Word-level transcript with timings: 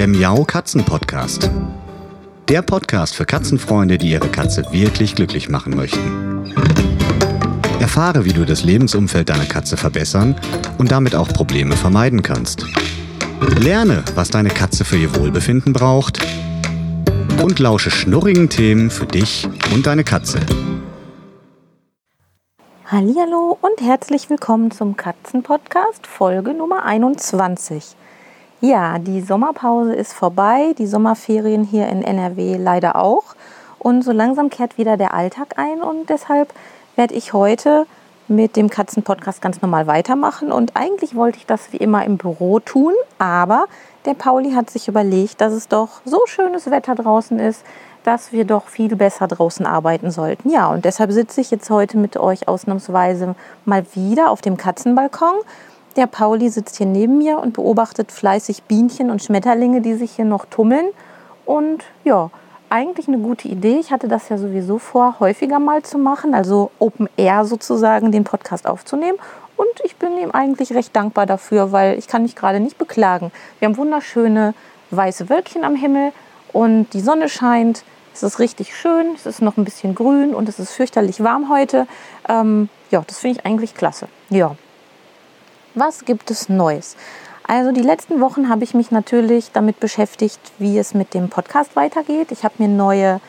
der 0.00 0.08
Miau 0.08 0.44
Katzen 0.44 0.82
Podcast. 0.82 1.50
Der 2.48 2.62
Podcast 2.62 3.14
für 3.14 3.26
Katzenfreunde, 3.26 3.98
die 3.98 4.12
ihre 4.12 4.28
Katze 4.28 4.64
wirklich 4.70 5.14
glücklich 5.14 5.50
machen 5.50 5.76
möchten. 5.76 6.54
Erfahre, 7.80 8.24
wie 8.24 8.32
du 8.32 8.46
das 8.46 8.64
Lebensumfeld 8.64 9.28
deiner 9.28 9.44
Katze 9.44 9.76
verbessern 9.76 10.36
und 10.78 10.90
damit 10.90 11.14
auch 11.14 11.28
Probleme 11.28 11.76
vermeiden 11.76 12.22
kannst. 12.22 12.64
Lerne, 13.58 14.02
was 14.14 14.30
deine 14.30 14.48
Katze 14.48 14.86
für 14.86 14.96
ihr 14.96 15.14
Wohlbefinden 15.16 15.74
braucht 15.74 16.18
und 17.42 17.58
lausche 17.58 17.90
schnurrigen 17.90 18.48
Themen 18.48 18.88
für 18.88 19.04
dich 19.04 19.46
und 19.74 19.86
deine 19.86 20.04
Katze. 20.04 20.40
Hallo 22.86 23.58
und 23.60 23.82
herzlich 23.82 24.30
willkommen 24.30 24.70
zum 24.70 24.96
Katzenpodcast 24.96 26.06
Folge 26.06 26.54
Nummer 26.54 26.86
21. 26.86 27.96
Ja, 28.62 28.98
die 28.98 29.22
Sommerpause 29.22 29.94
ist 29.94 30.12
vorbei, 30.12 30.74
die 30.76 30.86
Sommerferien 30.86 31.64
hier 31.64 31.88
in 31.88 32.02
NRW 32.02 32.58
leider 32.58 32.96
auch. 32.96 33.34
Und 33.78 34.02
so 34.02 34.12
langsam 34.12 34.50
kehrt 34.50 34.76
wieder 34.76 34.98
der 34.98 35.14
Alltag 35.14 35.54
ein. 35.56 35.80
Und 35.80 36.10
deshalb 36.10 36.52
werde 36.94 37.14
ich 37.14 37.32
heute 37.32 37.86
mit 38.28 38.56
dem 38.56 38.68
Katzenpodcast 38.68 39.40
ganz 39.40 39.62
normal 39.62 39.86
weitermachen. 39.86 40.52
Und 40.52 40.76
eigentlich 40.76 41.14
wollte 41.14 41.38
ich 41.38 41.46
das 41.46 41.72
wie 41.72 41.78
immer 41.78 42.04
im 42.04 42.18
Büro 42.18 42.60
tun, 42.60 42.92
aber 43.18 43.64
der 44.04 44.14
Pauli 44.14 44.52
hat 44.52 44.68
sich 44.68 44.88
überlegt, 44.88 45.40
dass 45.40 45.54
es 45.54 45.66
doch 45.66 46.02
so 46.04 46.20
schönes 46.26 46.70
Wetter 46.70 46.94
draußen 46.94 47.38
ist, 47.38 47.64
dass 48.04 48.30
wir 48.30 48.44
doch 48.44 48.68
viel 48.68 48.94
besser 48.94 49.26
draußen 49.26 49.64
arbeiten 49.64 50.10
sollten. 50.10 50.50
Ja, 50.50 50.70
und 50.70 50.84
deshalb 50.84 51.12
sitze 51.12 51.40
ich 51.40 51.50
jetzt 51.50 51.70
heute 51.70 51.96
mit 51.96 52.18
euch 52.18 52.46
ausnahmsweise 52.46 53.34
mal 53.64 53.84
wieder 53.94 54.30
auf 54.30 54.42
dem 54.42 54.58
Katzenbalkon. 54.58 55.34
Der 55.96 56.06
Pauli 56.06 56.48
sitzt 56.48 56.76
hier 56.76 56.86
neben 56.86 57.18
mir 57.18 57.38
und 57.38 57.54
beobachtet 57.54 58.12
fleißig 58.12 58.62
Bienchen 58.64 59.10
und 59.10 59.22
Schmetterlinge, 59.22 59.80
die 59.80 59.94
sich 59.94 60.12
hier 60.12 60.24
noch 60.24 60.44
tummeln. 60.44 60.86
Und 61.44 61.84
ja, 62.04 62.30
eigentlich 62.68 63.08
eine 63.08 63.18
gute 63.18 63.48
Idee. 63.48 63.78
Ich 63.78 63.90
hatte 63.90 64.06
das 64.06 64.28
ja 64.28 64.38
sowieso 64.38 64.78
vor, 64.78 65.18
häufiger 65.18 65.58
mal 65.58 65.82
zu 65.82 65.98
machen, 65.98 66.34
also 66.34 66.70
Open 66.78 67.08
Air 67.16 67.44
sozusagen, 67.44 68.12
den 68.12 68.22
Podcast 68.22 68.68
aufzunehmen. 68.68 69.18
Und 69.56 69.68
ich 69.84 69.96
bin 69.96 70.16
ihm 70.16 70.30
eigentlich 70.30 70.72
recht 70.72 70.94
dankbar 70.94 71.26
dafür, 71.26 71.72
weil 71.72 71.98
ich 71.98 72.06
kann 72.06 72.22
mich 72.22 72.36
gerade 72.36 72.60
nicht 72.60 72.78
beklagen. 72.78 73.32
Wir 73.58 73.66
haben 73.68 73.76
wunderschöne 73.76 74.54
weiße 74.90 75.28
Wölkchen 75.28 75.64
am 75.64 75.74
Himmel 75.74 76.12
und 76.52 76.94
die 76.94 77.00
Sonne 77.00 77.28
scheint. 77.28 77.84
Es 78.14 78.22
ist 78.22 78.38
richtig 78.38 78.74
schön, 78.74 79.14
es 79.14 79.26
ist 79.26 79.42
noch 79.42 79.56
ein 79.56 79.64
bisschen 79.64 79.94
grün 79.94 80.34
und 80.34 80.48
es 80.48 80.58
ist 80.58 80.72
fürchterlich 80.72 81.22
warm 81.22 81.50
heute. 81.50 81.86
Ähm, 82.28 82.68
ja, 82.90 83.02
das 83.06 83.18
finde 83.18 83.38
ich 83.38 83.46
eigentlich 83.46 83.74
klasse. 83.74 84.08
Ja. 84.30 84.56
Was 85.74 86.04
gibt 86.04 86.32
es 86.32 86.48
Neues? 86.48 86.96
Also 87.46 87.70
die 87.70 87.80
letzten 87.80 88.20
Wochen 88.20 88.48
habe 88.48 88.64
ich 88.64 88.74
mich 88.74 88.90
natürlich 88.90 89.52
damit 89.52 89.78
beschäftigt, 89.78 90.40
wie 90.58 90.76
es 90.78 90.94
mit 90.94 91.14
dem 91.14 91.28
Podcast 91.28 91.76
weitergeht. 91.76 92.32
Ich 92.32 92.42
habe 92.42 92.54
mir 92.58 92.66
neue 92.66 93.20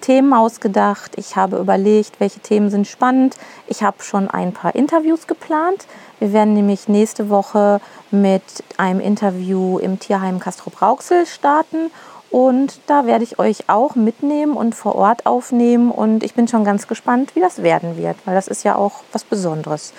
Themen 0.00 0.32
ausgedacht. 0.32 1.12
Ich 1.16 1.36
habe 1.36 1.58
überlegt, 1.58 2.18
welche 2.18 2.40
Themen 2.40 2.68
sind 2.68 2.88
spannend. 2.88 3.36
Ich 3.68 3.84
habe 3.84 4.02
schon 4.02 4.28
ein 4.28 4.52
paar 4.52 4.74
Interviews 4.74 5.28
geplant. 5.28 5.86
Wir 6.18 6.32
werden 6.32 6.54
nämlich 6.54 6.88
nächste 6.88 7.30
Woche 7.30 7.80
mit 8.10 8.42
einem 8.76 8.98
Interview 8.98 9.78
im 9.78 10.00
Tierheim 10.00 10.40
Castro 10.40 10.70
Brauxel 10.70 11.26
starten 11.26 11.92
und 12.34 12.80
da 12.88 13.06
werde 13.06 13.22
ich 13.22 13.38
euch 13.38 13.68
auch 13.68 13.94
mitnehmen 13.94 14.56
und 14.56 14.74
vor 14.74 14.96
Ort 14.96 15.24
aufnehmen. 15.24 15.92
Und 15.92 16.24
ich 16.24 16.34
bin 16.34 16.48
schon 16.48 16.64
ganz 16.64 16.88
gespannt, 16.88 17.36
wie 17.36 17.40
das 17.40 17.62
werden 17.62 17.96
wird, 17.96 18.16
weil 18.24 18.34
das 18.34 18.48
ist 18.48 18.64
ja 18.64 18.74
auch 18.74 19.04
was 19.12 19.22
Besonderes. 19.22 19.92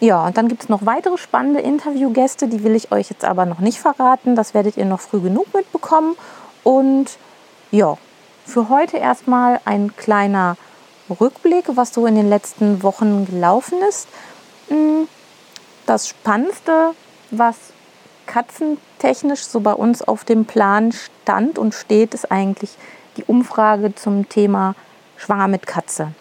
Ja, 0.00 0.26
und 0.26 0.36
dann 0.36 0.48
gibt 0.48 0.62
es 0.62 0.68
noch 0.68 0.86
weitere 0.86 1.18
spannende 1.18 1.60
Interviewgäste, 1.60 2.46
die 2.46 2.62
will 2.62 2.76
ich 2.76 2.92
euch 2.92 3.10
jetzt 3.10 3.24
aber 3.24 3.46
noch 3.46 3.58
nicht 3.58 3.80
verraten. 3.80 4.36
Das 4.36 4.54
werdet 4.54 4.76
ihr 4.76 4.84
noch 4.84 5.00
früh 5.00 5.20
genug 5.20 5.52
mitbekommen. 5.54 6.16
Und 6.62 7.18
ja, 7.72 7.98
für 8.46 8.68
heute 8.68 8.96
erstmal 8.96 9.60
ein 9.64 9.96
kleiner 9.96 10.56
Rückblick, 11.20 11.64
was 11.74 11.92
so 11.92 12.06
in 12.06 12.14
den 12.14 12.28
letzten 12.28 12.82
Wochen 12.82 13.26
gelaufen 13.26 13.78
ist. 13.88 14.08
Hm, 14.68 15.08
das 15.86 16.08
Spannendste, 16.08 16.90
was 17.30 17.56
katzentechnisch 18.26 19.44
so 19.44 19.60
bei 19.60 19.72
uns 19.72 20.02
auf 20.02 20.24
dem 20.24 20.44
Plan 20.44 20.92
stand 20.92 21.58
und 21.58 21.74
steht, 21.74 22.14
ist 22.14 22.30
eigentlich 22.30 22.70
die 23.16 23.24
Umfrage 23.24 23.94
zum 23.94 24.28
Thema 24.28 24.74
Schwanger 25.16 25.48
mit 25.48 25.66
Katze. 25.66 26.12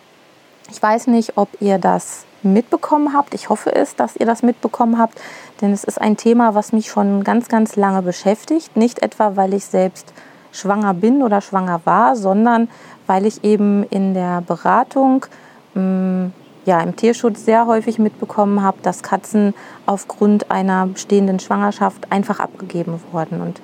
Ich 0.72 0.82
weiß 0.82 1.08
nicht, 1.08 1.38
ob 1.38 1.50
ihr 1.62 1.78
das 1.78 2.26
mitbekommen 2.54 3.14
habt. 3.14 3.34
Ich 3.34 3.50
hoffe 3.50 3.76
es, 3.76 3.96
dass 3.96 4.16
ihr 4.16 4.26
das 4.26 4.44
mitbekommen 4.44 4.98
habt, 4.98 5.20
denn 5.62 5.72
es 5.72 5.84
ist 5.84 6.00
ein 6.00 6.18
Thema, 6.18 6.56
was 6.56 6.74
mich 6.74 6.88
schon 6.88 7.24
ganz, 7.24 7.48
ganz 7.48 7.76
lange 7.76 8.02
beschäftigt. 8.02 8.76
Nicht 8.76 9.04
etwa, 9.04 9.36
weil 9.36 9.54
ich 9.54 9.66
selbst 9.66 10.14
schwanger 10.52 10.94
bin 10.94 11.22
oder 11.24 11.42
schwanger 11.42 11.82
war, 11.86 12.16
sondern 12.16 12.70
weil 13.06 13.26
ich 13.26 13.44
eben 13.44 13.84
in 13.90 14.14
der 14.14 14.42
Beratung 14.42 15.26
mm, 15.74 16.28
ja, 16.66 16.82
im 16.82 16.96
Tierschutz 16.96 17.46
sehr 17.46 17.66
häufig 17.66 17.98
mitbekommen 17.98 18.62
habe, 18.62 18.78
dass 18.82 19.02
Katzen 19.02 19.54
aufgrund 19.86 20.52
einer 20.52 20.86
bestehenden 20.88 21.40
Schwangerschaft 21.40 22.12
einfach 22.12 22.42
abgegeben 22.42 23.00
wurden. 23.12 23.42
Und 23.42 23.62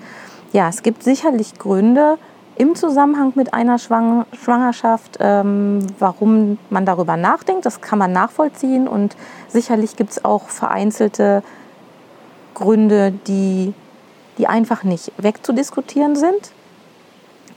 ja, 0.53 0.69
es 0.69 0.83
gibt 0.83 1.03
sicherlich 1.03 1.59
Gründe 1.59 2.17
im 2.55 2.75
Zusammenhang 2.75 3.33
mit 3.35 3.53
einer 3.53 3.79
Schwang 3.79 4.25
Schwangerschaft, 4.33 5.17
ähm, 5.19 5.85
warum 5.99 6.57
man 6.69 6.85
darüber 6.85 7.17
nachdenkt. 7.17 7.65
Das 7.65 7.81
kann 7.81 7.99
man 7.99 8.11
nachvollziehen. 8.11 8.87
Und 8.87 9.15
sicherlich 9.47 9.95
gibt 9.95 10.11
es 10.11 10.25
auch 10.25 10.49
vereinzelte 10.49 11.43
Gründe, 12.53 13.11
die, 13.11 13.73
die 14.37 14.47
einfach 14.47 14.83
nicht 14.83 15.11
wegzudiskutieren 15.17 16.15
sind. 16.15 16.51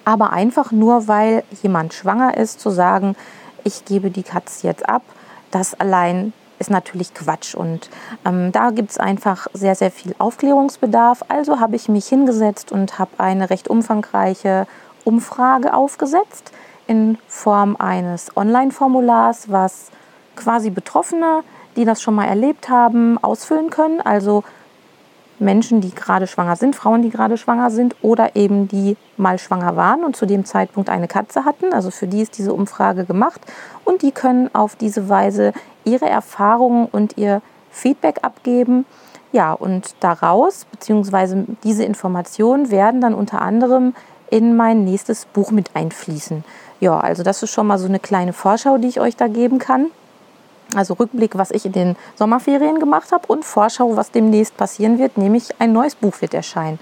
Aber 0.05 0.33
einfach 0.33 0.73
nur, 0.73 1.09
weil 1.09 1.43
jemand 1.63 1.93
schwanger 1.93 2.37
ist, 2.37 2.61
zu 2.61 2.71
sagen, 2.71 3.17
ich 3.65 3.85
gebe 3.85 4.11
die 4.11 4.23
Katze 4.23 4.67
jetzt 4.69 4.89
ab, 4.89 5.03
das 5.51 5.75
allein 5.75 6.33
ist 6.59 6.71
natürlich 6.71 7.13
Quatsch. 7.13 7.55
Und 7.55 7.91
ähm, 8.25 8.53
da 8.53 8.71
gibt 8.71 8.91
es 8.91 8.99
einfach 8.99 9.47
sehr, 9.53 9.75
sehr 9.75 9.91
viel 9.91 10.15
Aufklärungsbedarf. 10.19 11.25
Also 11.29 11.61
habe 11.61 11.77
ich 11.77 11.89
mich 11.89 12.07
hingesetzt 12.07 12.73
und 12.73 12.99
habe 12.99 13.11
eine 13.19 13.51
recht 13.51 13.69
umfangreiche 13.69 14.67
Umfrage 15.07 15.73
aufgesetzt 15.75 16.53
in 16.87 17.19
Form 17.29 17.77
eines 17.77 18.37
Online-Formulars, 18.37 19.51
was 19.51 19.91
quasi 20.35 20.71
Betroffene, 20.71 21.43
die 21.77 21.85
das 21.85 22.03
schon 22.03 22.15
mal 22.15 22.27
erlebt 22.27 22.69
haben, 22.69 23.19
ausfüllen 23.23 23.71
können. 23.71 24.01
Also 24.01 24.45
Menschen, 25.39 25.81
die 25.81 25.95
gerade 25.95 26.27
schwanger 26.27 26.57
sind, 26.57 26.77
Frauen, 26.77 27.03
die 27.03 27.11
gerade 27.11 27.37
schwanger 27.37 27.71
sind 27.71 27.97
oder 28.03 28.37
eben 28.37 28.69
die 28.69 28.97
mal 29.17 29.39
schwanger 29.39 29.77
waren 29.77 30.05
und 30.05 30.17
zu 30.17 30.27
dem 30.27 30.45
Zeitpunkt 30.45 30.89
eine 30.89 31.09
Katze 31.09 31.45
hatten. 31.45 31.73
Also 31.73 31.91
für 31.91 32.07
die 32.07 32.23
ist 32.23 32.39
diese 32.39 32.55
Umfrage 32.55 33.05
gemacht 33.05 33.41
und 33.85 34.03
die 34.03 34.13
können 34.13 34.55
auf 34.55 34.77
diese 34.77 35.09
Weise 35.09 35.53
ihre 35.85 36.09
Erfahrungen 36.09 36.87
und 36.87 37.19
ihr 37.19 37.43
Feedback 37.71 38.21
abgeben. 38.23 38.87
Ja, 39.33 39.53
und 39.53 39.95
daraus, 40.01 40.65
beziehungsweise 40.65 41.45
diese 41.63 41.85
Informationen 41.85 42.71
werden 42.71 43.01
dann 43.01 43.15
unter 43.15 43.43
anderem 43.43 43.95
in 44.31 44.57
mein 44.57 44.85
nächstes 44.85 45.25
Buch 45.27 45.51
mit 45.51 45.71
einfließen. 45.75 46.45
Ja, 46.81 46.99
also 46.99 47.23
das 47.23 47.43
ist 47.43 47.51
schon 47.51 47.67
mal 47.67 47.79
so 47.79 47.87
eine 47.87 48.01
kleine 48.01 48.33
Vorschau, 48.33 48.79
die 48.79 48.89
ich 48.89 49.01
euch 49.01 49.17
da 49.17 49.29
geben 49.29 49.59
kann. 49.59 49.87
Also 50.75 50.95
Rückblick, 50.95 51.39
was 51.39 51.53
ich 51.53 51.65
in 51.65 51.73
den 51.73 51.97
Sommerferien 52.17 52.81
gemacht 52.81 53.13
habe 53.13 53.27
und 53.29 53.45
Vorschau, 53.45 53.97
was 53.97 54.11
demnächst 54.11 54.57
passieren 54.57 54.99
wird, 54.99 55.17
nämlich 55.17 55.61
ein 55.61 55.73
neues 55.73 55.95
Buch 55.95 56.21
wird 56.21 56.35
erscheinen. 56.35 56.79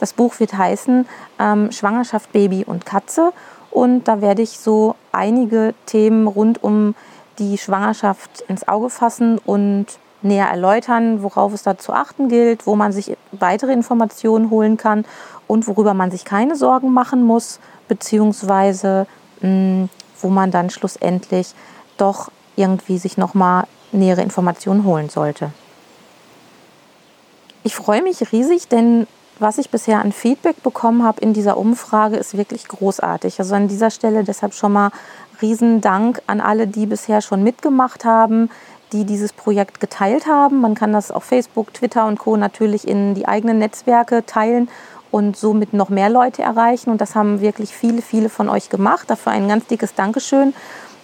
Das 0.00 0.12
Buch 0.12 0.38
wird 0.40 0.54
heißen 0.54 1.06
ähm, 1.38 1.72
Schwangerschaft, 1.72 2.32
Baby 2.32 2.64
und 2.64 2.84
Katze 2.84 3.32
und 3.70 4.04
da 4.04 4.20
werde 4.20 4.42
ich 4.42 4.58
so 4.58 4.96
einige 5.12 5.74
Themen 5.86 6.26
rund 6.26 6.62
um 6.62 6.94
die 7.38 7.58
Schwangerschaft 7.58 8.42
ins 8.48 8.66
Auge 8.66 8.90
fassen 8.90 9.38
und 9.38 9.86
näher 10.22 10.48
erläutern, 10.48 11.22
worauf 11.22 11.52
es 11.52 11.62
da 11.62 11.78
zu 11.78 11.92
achten 11.92 12.28
gilt, 12.28 12.66
wo 12.66 12.76
man 12.76 12.92
sich 12.92 13.16
weitere 13.32 13.72
Informationen 13.72 14.50
holen 14.50 14.76
kann 14.76 15.04
und 15.46 15.66
worüber 15.68 15.94
man 15.94 16.10
sich 16.10 16.24
keine 16.24 16.56
Sorgen 16.56 16.92
machen 16.92 17.22
muss, 17.22 17.60
beziehungsweise 17.88 19.06
mh, 19.40 19.48
mm, 19.48 19.88
wo 20.20 20.28
man 20.28 20.50
dann 20.50 20.70
schlussendlich 20.70 21.54
doch 21.96 22.30
irgendwie 22.56 22.98
sich 22.98 23.16
nochmal 23.16 23.64
nähere 23.92 24.22
Informationen 24.22 24.84
holen 24.84 25.08
sollte. 25.08 25.52
Ich 27.62 27.74
freue 27.74 28.02
mich 28.02 28.32
riesig, 28.32 28.68
denn 28.68 29.06
was 29.38 29.58
ich 29.58 29.70
bisher 29.70 30.00
an 30.00 30.12
Feedback 30.12 30.62
bekommen 30.62 31.04
habe 31.04 31.20
in 31.20 31.32
dieser 31.32 31.56
Umfrage, 31.56 32.16
ist 32.16 32.36
wirklich 32.36 32.66
großartig. 32.66 33.38
Also 33.38 33.54
an 33.54 33.68
dieser 33.68 33.90
Stelle 33.90 34.24
deshalb 34.24 34.54
schon 34.54 34.72
mal 34.72 34.90
riesen 35.40 35.80
Dank 35.80 36.20
an 36.26 36.40
alle, 36.40 36.66
die 36.66 36.86
bisher 36.86 37.20
schon 37.20 37.44
mitgemacht 37.44 38.04
haben, 38.04 38.50
die 38.92 39.04
dieses 39.04 39.32
Projekt 39.32 39.80
geteilt 39.80 40.26
haben. 40.26 40.60
Man 40.60 40.74
kann 40.74 40.92
das 40.92 41.10
auf 41.10 41.24
Facebook, 41.24 41.74
Twitter 41.74 42.06
und 42.06 42.18
Co. 42.18 42.36
natürlich 42.36 42.86
in 42.86 43.14
die 43.14 43.28
eigenen 43.28 43.58
Netzwerke 43.58 44.24
teilen 44.24 44.68
und 45.10 45.36
somit 45.36 45.72
noch 45.72 45.88
mehr 45.88 46.10
Leute 46.10 46.42
erreichen. 46.42 46.90
Und 46.90 47.00
das 47.00 47.14
haben 47.14 47.40
wirklich 47.40 47.74
viele, 47.74 48.02
viele 48.02 48.28
von 48.28 48.48
euch 48.48 48.68
gemacht. 48.68 49.10
Dafür 49.10 49.32
ein 49.32 49.48
ganz 49.48 49.66
dickes 49.66 49.94
Dankeschön, 49.94 50.54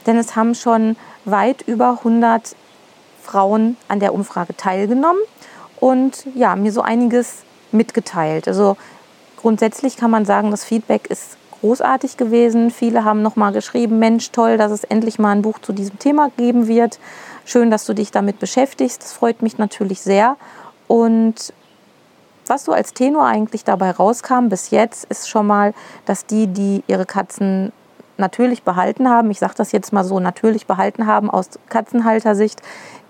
denn 0.06 0.16
es 0.16 0.36
haben 0.36 0.54
schon 0.54 0.96
weit 1.25 1.62
über 1.62 1.98
100 1.98 2.56
Frauen 3.22 3.76
an 3.88 4.00
der 4.00 4.14
Umfrage 4.14 4.56
teilgenommen 4.56 5.20
und 5.81 6.26
ja, 6.34 6.56
mir 6.56 6.72
so 6.72 6.82
einiges 6.82 7.42
mitgeteilt. 7.72 8.46
Also 8.46 8.76
grundsätzlich 9.36 9.96
kann 9.96 10.10
man 10.10 10.25
sagen, 10.25 10.50
das 10.50 10.64
Feedback 10.64 11.06
ist 11.08 11.38
großartig 11.60 12.19
gewesen. 12.19 12.70
Viele 12.70 13.04
haben 13.04 13.22
nochmal 13.22 13.52
geschrieben, 13.52 13.98
Mensch, 13.98 14.31
toll, 14.32 14.58
dass 14.58 14.70
es 14.70 14.84
endlich 14.84 15.19
mal 15.19 15.32
ein 15.32 15.40
Buch 15.40 15.58
zu 15.58 15.72
diesem 15.72 15.98
Thema 15.98 16.31
geben 16.36 16.69
wird. 16.69 16.98
Schön, 17.44 17.70
dass 17.70 17.85
du 17.85 17.94
dich 17.94 18.11
damit 18.11 18.38
beschäftigst. 18.38 19.02
Das 19.02 19.12
freut 19.12 19.43
mich 19.43 19.58
natürlich 19.58 20.00
sehr. 20.00 20.37
Und 20.88 21.52
was 22.46 22.64
so 22.64 22.73
als 22.73 22.93
Tenor 22.93 23.26
eigentlich 23.26 23.64
dabei 23.64 23.91
rauskam 23.91 24.49
bis 24.49 24.70
jetzt, 24.70 25.05
ist 25.05 25.29
schon 25.29 25.46
mal, 25.46 25.75
dass 26.05 26.26
die, 26.26 26.46
die 26.46 26.85
ihre 26.87 27.06
Katzen 27.06 27.73
natürlich 28.17 28.62
behalten 28.62 29.08
haben, 29.08 29.31
ich 29.31 29.38
sage 29.41 29.55
das 29.56 29.73
jetzt 29.73 29.93
mal 29.93 30.05
so, 30.05 30.20
natürlich 30.20 30.67
behalten 30.67 31.06
haben 31.06 31.31
aus 31.31 31.50
Katzenhaltersicht, 31.69 32.62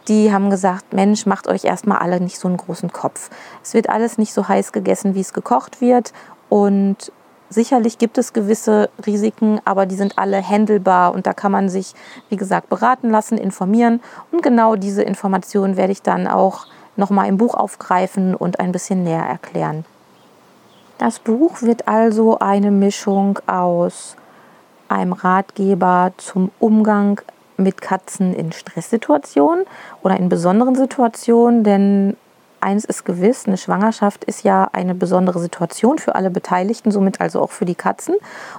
die 0.08 0.32
haben 0.32 0.50
gesagt, 0.50 0.92
Mensch, 0.92 1.26
macht 1.26 1.46
euch 1.46 1.64
erstmal 1.64 1.98
alle 1.98 2.20
nicht 2.20 2.38
so 2.38 2.48
einen 2.48 2.56
großen 2.56 2.92
Kopf. 2.92 3.30
Es 3.62 3.74
wird 3.74 3.88
alles 3.88 4.18
nicht 4.18 4.34
so 4.34 4.48
heiß 4.48 4.72
gegessen, 4.72 5.14
wie 5.14 5.20
es 5.20 5.32
gekocht 5.32 5.80
wird. 5.80 6.12
Und 6.50 7.10
sicherlich 7.50 7.98
gibt 7.98 8.18
es 8.18 8.32
gewisse 8.32 8.90
Risiken, 9.06 9.60
aber 9.64 9.86
die 9.86 9.94
sind 9.94 10.18
alle 10.18 10.42
handelbar 10.42 11.14
und 11.14 11.26
da 11.26 11.32
kann 11.32 11.52
man 11.52 11.68
sich, 11.68 11.94
wie 12.28 12.36
gesagt, 12.36 12.68
beraten 12.68 13.10
lassen, 13.10 13.38
informieren. 13.38 14.00
Und 14.32 14.42
genau 14.42 14.76
diese 14.76 15.02
Informationen 15.02 15.76
werde 15.76 15.92
ich 15.92 16.02
dann 16.02 16.26
auch 16.26 16.66
nochmal 16.96 17.28
im 17.28 17.38
Buch 17.38 17.54
aufgreifen 17.54 18.34
und 18.34 18.60
ein 18.60 18.72
bisschen 18.72 19.04
näher 19.04 19.24
erklären. 19.24 19.84
Das 20.98 21.18
Buch 21.18 21.62
wird 21.62 21.88
also 21.88 22.38
eine 22.38 22.70
Mischung 22.70 23.38
aus 23.46 24.16
einem 24.88 25.12
Ratgeber 25.12 26.12
zum 26.18 26.50
Umgang 26.60 27.20
mit 27.56 27.80
Katzen 27.80 28.34
in 28.34 28.52
Stresssituationen 28.52 29.64
oder 30.02 30.16
in 30.16 30.28
besonderen 30.28 30.74
Situationen, 30.74 31.64
denn 31.64 32.16
eins 32.64 32.84
ist 32.84 33.04
gewiss, 33.04 33.46
eine 33.46 33.56
Schwangerschaft 33.56 34.24
ist 34.24 34.42
ja 34.42 34.68
eine 34.72 34.94
besondere 34.94 35.38
Situation 35.38 35.98
für 35.98 36.14
alle 36.14 36.30
Beteiligten, 36.30 36.90
somit 36.90 37.20
also 37.20 37.40
auch 37.40 37.50
für 37.50 37.64
die 37.64 37.74
Katzen. 37.74 38.16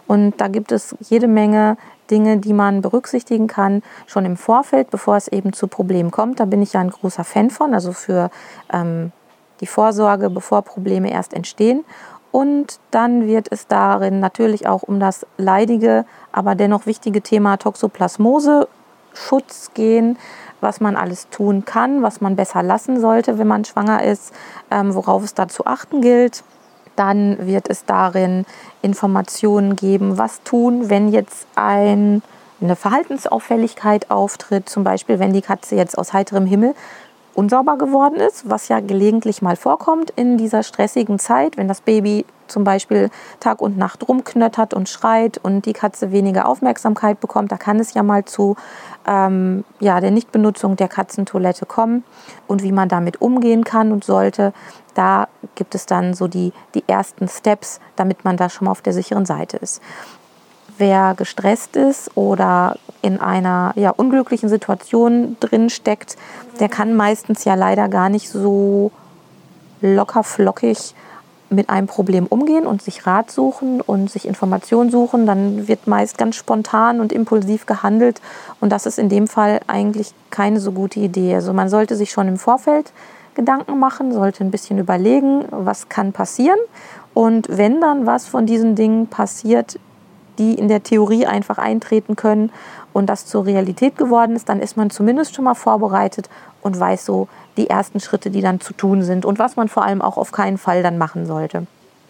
Und 0.08 0.40
da 0.40 0.48
gibt 0.48 0.72
es 0.72 0.96
jede 1.02 1.28
Menge 1.28 1.78
Dinge, 2.10 2.38
die 2.38 2.54
man 2.54 2.82
berücksichtigen 2.82 3.48
kann, 3.48 3.82
schon 4.06 4.26
im 4.26 4.38
Vorfeld, 4.38 4.92
bevor 4.92 5.18
es 5.18 5.28
eben 5.28 5.54
zu 5.54 5.68
Problemen 5.68 6.12
kommt. 6.12 6.40
Da 6.40 6.46
bin 6.46 6.62
ich 6.62 6.74
ja 6.74 6.80
ein 6.80 6.92
großer 6.92 7.24
Fan 7.24 7.50
von, 7.50 7.74
also 7.74 7.92
für 7.92 8.30
ähm, 8.72 9.12
die 9.60 9.68
Vorsorge, 9.68 10.30
bevor 10.30 10.62
Probleme 10.62 11.12
erst 11.12 11.34
entstehen. 11.34 11.84
Und 12.32 12.80
dann 12.92 13.28
wird 13.28 13.48
es 13.50 13.68
darin 13.68 14.20
natürlich 14.20 14.68
auch 14.68 14.84
um 14.84 15.00
das 15.00 15.26
leidige, 15.38 16.06
aber 16.32 16.54
dennoch 16.54 16.86
wichtige 16.86 17.22
Thema 17.22 17.58
Toxoplasmose 17.58 18.68
Schutz 19.16 19.72
gehen, 19.74 20.18
was 20.62 20.82
man 20.82 20.96
alles 20.96 21.30
tun 21.30 21.66
kann, 21.66 22.02
was 22.02 22.22
man 22.22 22.36
besser 22.36 22.64
lassen 22.64 23.00
sollte, 23.00 23.38
wenn 23.38 23.48
man 23.48 23.66
schwanger 23.66 24.04
ist, 24.04 24.34
ähm, 24.72 24.94
worauf 24.96 25.24
es 25.24 25.34
da 25.34 25.48
zu 25.48 25.66
achten 25.66 26.02
gilt. 26.02 26.44
Dann 26.96 27.46
wird 27.46 27.70
es 27.70 27.86
darin 27.86 28.46
Informationen 28.82 29.76
geben, 29.76 30.18
was 30.18 30.44
tun, 30.44 30.90
wenn 30.90 31.10
jetzt 31.10 31.48
ein, 31.56 32.22
eine 32.62 32.76
Verhaltensauffälligkeit 32.76 34.10
auftritt, 34.10 34.70
zum 34.70 34.84
Beispiel 34.84 35.20
wenn 35.20 35.34
die 35.34 35.42
Katze 35.42 35.76
jetzt 35.76 35.98
aus 35.98 36.14
heiterem 36.14 36.46
Himmel 36.46 36.74
unsauber 37.34 37.78
geworden 37.78 38.16
ist, 38.16 38.50
was 38.50 38.70
ja 38.70 38.80
gelegentlich 38.80 39.42
mal 39.42 39.58
vorkommt 39.58 40.10
in 40.12 40.38
dieser 40.38 40.64
stressigen 40.64 41.20
Zeit, 41.20 41.58
wenn 41.58 41.68
das 41.68 41.82
Baby 41.82 42.26
zum 42.48 42.64
Beispiel 42.64 43.10
Tag 43.40 43.62
und 43.62 43.78
Nacht 43.78 44.08
rumknöttert 44.08 44.74
und 44.74 44.90
schreit 44.90 45.38
und 45.38 45.66
die 45.66 45.74
Katze 45.74 46.12
weniger 46.12 46.48
Aufmerksamkeit 46.48 47.20
bekommt, 47.20 47.52
da 47.52 47.58
kann 47.58 47.80
es 47.80 47.94
ja 47.94 48.04
mal 48.04 48.26
zu 48.26 48.56
ähm, 49.08 49.64
ja, 49.80 50.00
der 50.02 50.12
Nichtbenutzung 50.12 50.76
der 50.76 50.88
Katzentoilette 50.88 51.66
kommen 51.66 52.04
und 52.48 52.64
wie 52.64 52.72
man 52.72 52.90
damit 52.90 53.22
umgehen 53.22 53.64
kann 53.64 53.92
und 53.92 54.04
sollte. 54.04 54.54
Da 54.94 55.28
gibt 55.56 55.76
es 55.76 55.86
dann 55.86 56.14
so 56.14 56.28
die, 56.28 56.54
die 56.74 56.84
ersten 56.88 57.28
Steps, 57.28 57.80
damit 57.96 58.24
man 58.24 58.38
da 58.38 58.50
schon 58.50 58.66
mal 58.66 58.72
auf 58.72 58.82
der 58.82 58.94
sicheren 58.94 59.26
Seite 59.26 59.58
ist. 59.58 59.82
Wer 60.78 61.14
gestresst 61.16 61.76
ist 61.76 62.16
oder 62.16 62.78
in 63.02 63.20
einer 63.20 63.74
ja, 63.76 63.92
unglücklichen 63.92 64.50
Situation 64.50 65.38
drin 65.40 65.70
steckt, 65.70 66.18
der 66.60 66.70
kann 66.70 66.96
meistens 66.96 67.46
ja 67.46 67.56
leider 67.56 67.88
gar 67.88 68.10
nicht 68.10 68.30
so 68.30 68.92
locker 69.82 70.24
flockig 70.24 70.96
mit 71.56 71.70
einem 71.70 71.88
Problem 71.88 72.26
umgehen 72.28 72.68
und 72.68 72.82
sich 72.82 73.08
Rat 73.08 73.32
suchen 73.32 73.82
und 73.82 74.10
sich 74.10 74.28
Informationen 74.28 74.92
suchen, 74.92 75.26
dann 75.26 75.68
wird 75.68 75.88
meist 75.88 76.18
ganz 76.18 76.36
spontan 76.36 77.00
und 77.00 77.12
impulsiv 77.12 77.66
gehandelt. 77.66 78.22
Und 78.60 78.72
das 78.72 78.86
ist 78.86 79.00
in 79.00 79.10
dem 79.10 79.28
Fall 79.28 79.62
eigentlich 79.68 80.14
keine 80.30 80.60
so 80.60 80.72
gute 80.72 81.00
Idee. 81.00 81.36
Also 81.36 81.54
man 81.54 81.70
sollte 81.70 81.96
sich 81.96 82.12
schon 82.12 82.28
im 82.28 82.38
Vorfeld 82.38 82.92
Gedanken 83.34 83.80
machen, 83.80 84.14
sollte 84.14 84.44
ein 84.44 84.52
bisschen 84.52 84.80
überlegen, 84.80 85.46
was 85.52 85.90
kann 85.90 86.14
passieren. 86.14 86.60
Und 87.14 87.48
wenn 87.50 87.82
dann 87.82 88.06
was 88.06 88.26
von 88.28 88.46
diesen 88.46 88.76
Dingen 88.76 89.08
passiert, 89.08 89.80
die 90.38 90.54
in 90.54 90.68
der 90.68 90.84
Theorie 90.84 91.26
einfach 91.26 91.58
eintreten 91.58 92.16
können 92.16 92.52
und 92.94 93.08
das 93.08 93.26
zur 93.26 93.46
Realität 93.46 93.98
geworden 93.98 94.36
ist, 94.36 94.50
dann 94.50 94.60
ist 94.60 94.78
man 94.78 94.90
zumindest 94.90 95.36
schon 95.36 95.46
mal 95.46 95.54
vorbereitet 95.54 96.30
und 96.62 96.80
weiß 96.80 97.06
so 97.06 97.28
die 97.58 97.70
ersten 97.70 98.00
Schritte, 98.00 98.30
die 98.30 98.42
dann 98.42 98.60
zu 98.60 98.74
tun 98.74 99.04
sind 99.04 99.26
und 99.26 99.40
was 99.40 99.56
man 99.56 99.68
vor 99.68 99.84
allem 99.84 100.02
auch 100.02 100.18
auf 100.18 100.32
keinen 100.32 100.58
Fall 100.58 100.84
dann 100.84 100.98
machen 100.98 101.26
sollte. 101.26 101.68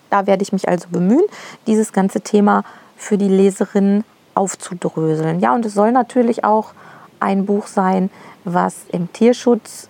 Da 0.09 0.27
werde 0.27 0.43
ich 0.43 0.53
mich 0.53 0.67
also 0.67 0.87
bemühen, 0.89 1.25
dieses 1.67 1.93
ganze 1.93 2.21
Thema 2.21 2.63
für 2.95 3.17
die 3.17 3.27
Leserin 3.27 4.03
aufzudröseln. 4.33 5.39
Ja, 5.39 5.53
und 5.53 5.65
es 5.65 5.73
soll 5.73 5.91
natürlich 5.91 6.43
auch 6.43 6.73
ein 7.19 7.45
Buch 7.45 7.67
sein, 7.67 8.09
was 8.43 8.85
im 8.91 9.11
Tierschutz 9.11 9.89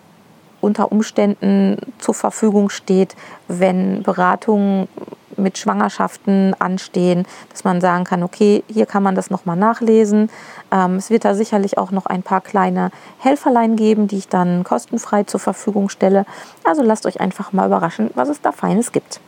unter 0.61 0.91
Umständen 0.91 1.77
zur 1.99 2.13
Verfügung 2.13 2.69
steht, 2.69 3.15
wenn 3.47 4.03
Beratungen 4.03 4.87
mit 5.37 5.57
Schwangerschaften 5.57 6.55
anstehen, 6.59 7.25
dass 7.49 7.63
man 7.63 7.81
sagen 7.81 8.03
kann, 8.03 8.23
okay, 8.23 8.63
hier 8.67 8.85
kann 8.85 9.03
man 9.03 9.15
das 9.15 9.29
nochmal 9.29 9.57
nachlesen. 9.57 10.29
Ähm, 10.71 10.95
es 10.95 11.09
wird 11.09 11.25
da 11.25 11.35
sicherlich 11.35 11.77
auch 11.77 11.91
noch 11.91 12.05
ein 12.05 12.23
paar 12.23 12.41
kleine 12.41 12.91
Helferlein 13.19 13.75
geben, 13.75 14.07
die 14.07 14.17
ich 14.17 14.27
dann 14.27 14.63
kostenfrei 14.63 15.23
zur 15.23 15.39
Verfügung 15.39 15.89
stelle. 15.89 16.25
Also 16.63 16.81
lasst 16.81 17.05
euch 17.05 17.21
einfach 17.21 17.53
mal 17.53 17.67
überraschen, 17.67 18.11
was 18.15 18.29
es 18.29 18.41
da 18.41 18.51
Feines 18.51 18.91
gibt. 18.91 19.19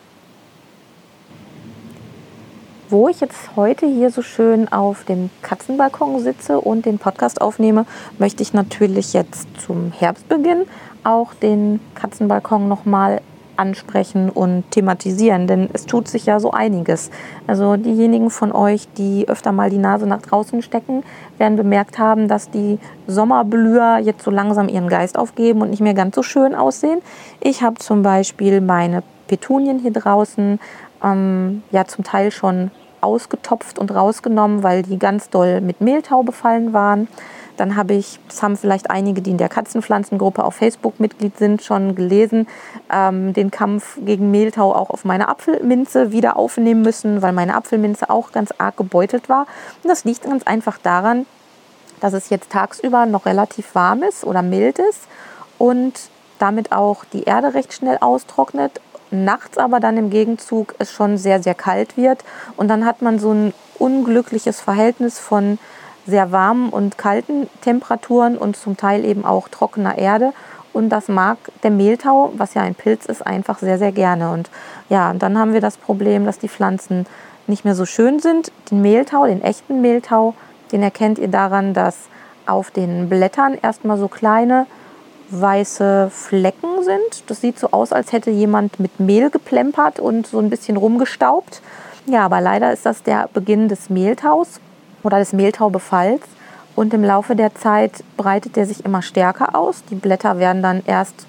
Wo 2.89 3.09
ich 3.09 3.19
jetzt 3.19 3.57
heute 3.57 3.86
hier 3.86 4.12
so 4.12 4.21
schön 4.21 4.71
auf 4.71 5.04
dem 5.04 5.30
Katzenbalkon 5.42 6.21
sitze 6.21 6.62
und 6.62 6.86
den 6.86 7.00
Podcast 7.00 7.42
aufnehme, 7.42 7.86
möchte 8.18 8.42
ich 8.44 8.54
natürlich 8.54 9.12
jetzt 9.12 9.45
zum 9.59 9.92
Herbstbeginn 9.92 10.65
auch 11.04 11.33
den 11.33 11.81
Katzenbalkon 11.95 12.69
nochmal 12.69 13.21
ansprechen 13.57 14.30
und 14.30 14.69
thematisieren, 14.71 15.47
denn 15.47 15.69
es 15.73 15.85
tut 15.85 16.07
sich 16.07 16.26
ja 16.26 16.40
so 16.40 16.52
einiges. 16.52 17.11
Also 17.47 17.76
diejenigen 17.76 18.30
von 18.30 18.52
euch, 18.52 18.87
die 18.97 19.28
öfter 19.28 19.52
mal 19.52 19.69
die 19.69 19.78
Nase 19.78 20.07
nach 20.07 20.21
draußen 20.21 20.61
stecken, 20.61 21.04
werden 21.37 21.57
bemerkt 21.57 21.99
haben, 21.99 22.28
dass 22.28 22.49
die 22.49 22.80
Sommerblüher 23.07 23.99
jetzt 23.99 24.23
so 24.23 24.31
langsam 24.31 24.69
ihren 24.69 24.90
Geist 24.90 25.18
aufgeben 25.18 25.61
und 25.61 25.69
nicht 25.69 25.81
mehr 25.81 25.94
ganz 25.94 26.16
so 26.16 26.23
schön 26.23 26.56
aussehen. 26.56 26.99
Ich 27.40 27.61
habe 27.61 27.76
zum 27.76 28.02
Beispiel 28.04 28.61
meine 28.61 29.04
Petunien 29.28 29.80
hier 29.80 29.92
draußen 29.92 30.59
ähm, 31.04 31.64
ja 31.71 31.85
zum 31.85 32.04
Teil 32.04 32.31
schon 32.31 32.71
ausgetopft 33.02 33.80
und 33.80 33.94
rausgenommen, 33.94 34.64
weil 34.64 34.83
die 34.83 34.97
ganz 34.97 35.30
doll 35.30 35.61
mit 35.61 35.81
Mehltau 35.81 36.23
befallen 36.23 36.73
waren. 36.73 37.07
Dann 37.57 37.76
habe 37.76 37.94
ich, 37.94 38.19
das 38.28 38.42
haben 38.42 38.56
vielleicht 38.56 38.90
einige, 38.90 39.21
die 39.21 39.31
in 39.31 39.37
der 39.37 39.49
Katzenpflanzengruppe 39.49 40.44
auf 40.44 40.56
Facebook 40.56 40.99
Mitglied 40.99 41.37
sind, 41.37 41.64
schon 41.64 41.95
gelesen, 41.95 42.47
ähm, 42.92 43.33
den 43.33 43.52
Kampf 43.52 43.97
gegen 44.04 44.31
Mehltau 44.31 44.73
auch 44.73 44.90
auf 44.90 45.06
meine 45.06 45.28
Apfelminze 45.28 46.11
wieder 46.11 46.37
aufnehmen 46.37 46.81
müssen, 46.81 47.21
weil 47.21 47.33
meine 47.33 47.56
Apfelminze 47.56 48.09
auch 48.09 48.31
ganz 48.31 48.54
arg 48.57 48.78
gebeutelt 48.78 49.28
war. 49.28 49.47
Und 49.83 49.90
das 49.90 50.06
liegt 50.06 50.23
ganz 50.23 50.44
einfach 50.44 50.78
daran, 50.78 51.26
dass 51.99 52.14
es 52.14 52.30
jetzt 52.30 52.52
tagsüber 52.52 53.06
noch 53.06 53.26
relativ 53.26 53.73
warm 53.76 54.04
ist 54.04 54.23
oder 54.23 54.42
mild 54.42 54.80
ist 54.80 55.07
und 55.57 55.94
damit 56.40 56.71
auch 56.71 57.04
die 57.06 57.23
Erde 57.23 57.54
recht 57.54 57.73
schnell 57.73 57.97
austrocknet. 57.99 58.80
Nachts 59.09 59.57
aber 59.57 59.80
dann 59.80 59.97
im 59.97 60.09
Gegenzug 60.09 60.76
es 60.80 60.92
schon 60.92 61.18
sehr, 61.18 61.42
sehr 61.42 61.56
kalt 61.56 61.97
wird. 61.97 62.23
Und 62.57 62.68
dann 62.68 62.85
hat 62.85 63.02
man 63.02 63.19
so 63.19 63.31
ein 63.31 63.54
unglückliches 63.80 64.59
Verhältnis 64.59 65.18
von 65.18 65.59
sehr 66.07 66.31
warmen 66.31 66.69
und 66.69 66.97
kalten 66.97 67.49
Temperaturen 67.61 68.37
und 68.37 68.56
zum 68.56 68.78
Teil 68.78 69.06
eben 69.06 69.26
auch 69.26 69.49
trockener 69.49 69.97
Erde. 69.97 70.33
Und 70.73 70.90
das 70.90 71.07
mag 71.07 71.37
der 71.64 71.71
Mehltau, 71.71 72.31
was 72.37 72.54
ja 72.54 72.61
ein 72.61 72.76
Pilz 72.76 73.06
ist, 73.06 73.26
einfach 73.26 73.59
sehr, 73.59 73.78
sehr 73.78 73.92
gerne. 73.92 74.31
Und 74.31 74.49
ja, 74.90 75.09
und 75.11 75.21
dann 75.21 75.37
haben 75.37 75.54
wir 75.54 75.61
das 75.61 75.78
Problem, 75.78 76.26
dass 76.26 76.40
die 76.40 76.49
Pflanzen 76.49 77.06
nicht 77.47 77.66
mehr 77.66 77.76
so 77.76 77.85
schön 77.85 78.19
sind. 78.19 78.52
Den 78.71 78.81
Mehltau, 78.81 79.26
den 79.26 79.42
echten 79.42 79.81
Mehltau, 79.81 80.33
den 80.71 80.83
erkennt 80.83 81.19
ihr 81.19 81.30
daran, 81.30 81.73
dass 81.73 81.95
auf 82.45 82.71
den 82.71 83.09
Blättern 83.09 83.57
erstmal 83.61 83.97
so 83.97 84.07
kleine 84.07 84.66
weiße 85.30 86.09
Flecken 86.11 86.83
sind. 86.83 87.30
Das 87.30 87.42
sieht 87.42 87.59
so 87.59 87.71
aus, 87.71 87.92
als 87.92 88.14
hätte 88.14 88.31
jemand 88.31 88.80
mit 88.80 88.99
Mehl 88.99 89.30
geplempert 89.30 89.99
und 89.99 90.28
so 90.28 90.40
ein 90.40 90.49
bisschen 90.49 90.78
rumgestaubt. 90.78 91.61
Ja, 92.06 92.23
aber 92.26 92.40
leider 92.40 92.71
ist 92.71 92.85
das 92.85 93.04
der 93.04 93.30
Beginn 93.33 93.68
des 93.68 93.90
Mehltaus 93.90 94.61
oder 95.04 95.19
des 95.19 95.33
Mehltaubefalls. 95.33 96.21
Und 96.75 96.94
im 96.94 97.04
Laufe 97.04 97.35
der 97.35 97.56
Zeit 97.56 98.04
breitet 98.18 98.56
der 98.56 98.66
sich 98.68 98.85
immer 98.85 99.01
stärker 99.01 99.56
aus. 99.56 99.83
Die 99.89 99.95
Blätter 99.95 100.37
werden 100.37 100.61
dann 100.61 100.83
erst 100.85 101.25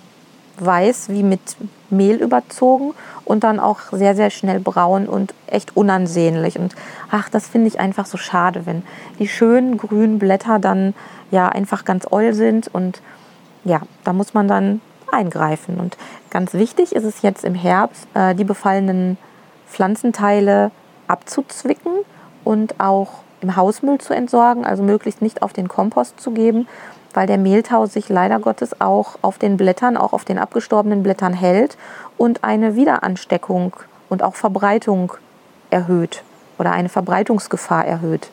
weiß 0.58 1.08
wie 1.10 1.22
mit 1.22 1.40
Mehl 1.90 2.16
überzogen 2.16 2.92
und 3.25 3.44
dann 3.44 3.60
auch 3.60 3.80
sehr, 3.92 4.14
sehr 4.14 4.30
schnell 4.30 4.60
braun 4.60 5.06
und 5.06 5.34
echt 5.46 5.76
unansehnlich. 5.76 6.58
Und 6.58 6.75
ach, 7.10 7.28
das 7.28 7.46
finde 7.46 7.68
ich 7.68 7.80
einfach 7.80 8.06
so 8.06 8.18
schade, 8.18 8.66
wenn 8.66 8.82
die 9.18 9.28
schönen 9.28 9.76
grünen 9.78 10.18
Blätter 10.18 10.58
dann 10.58 10.94
ja 11.30 11.48
einfach 11.48 11.84
ganz 11.84 12.06
oll 12.10 12.34
sind 12.34 12.68
und 12.68 13.00
ja, 13.64 13.82
da 14.04 14.12
muss 14.12 14.34
man 14.34 14.48
dann 14.48 14.80
eingreifen. 15.10 15.78
Und 15.78 15.96
ganz 16.30 16.54
wichtig 16.54 16.94
ist 16.94 17.04
es 17.04 17.22
jetzt 17.22 17.44
im 17.44 17.54
Herbst, 17.54 18.06
äh, 18.14 18.34
die 18.34 18.44
befallenen 18.44 19.18
Pflanzenteile 19.66 20.70
abzuzwicken 21.06 21.92
und 22.44 22.80
auch 22.80 23.22
im 23.40 23.57
Hausmüll 23.57 23.99
zu 23.99 24.14
entsorgen, 24.14 24.64
also 24.64 24.83
möglichst 24.83 25.23
nicht 25.23 25.42
auf 25.42 25.52
den 25.52 25.68
Kompost 25.68 26.21
zu 26.21 26.30
geben, 26.33 26.68
weil 27.14 27.26
der 27.26 27.38
Mehltau 27.38 27.87
sich 27.87 28.09
leider 28.09 28.38
Gottes 28.38 28.80
auch 28.80 29.16
auf 29.23 29.38
den 29.38 29.57
Blättern, 29.57 29.97
auch 29.97 30.12
auf 30.12 30.25
den 30.25 30.38
abgestorbenen 30.38 31.02
Blättern 31.02 31.33
hält 31.33 31.76
und 32.16 32.45
eine 32.45 32.75
Wiederansteckung 32.75 33.75
und 34.09 34.23
auch 34.23 34.35
Verbreitung 34.35 35.12
erhöht 35.71 36.23
oder 36.59 36.73
eine 36.73 36.88
Verbreitungsgefahr 36.88 37.85
erhöht. 37.85 38.30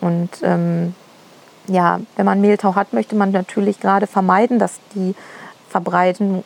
Und 0.00 0.30
ähm, 0.42 0.94
ja, 1.66 2.00
wenn 2.16 2.26
man 2.26 2.40
Mehltau 2.40 2.74
hat, 2.74 2.92
möchte 2.92 3.14
man 3.16 3.30
natürlich 3.30 3.80
gerade 3.80 4.06
vermeiden, 4.06 4.58
dass 4.58 4.80
die 4.94 5.14
Verbreitung 5.68 6.44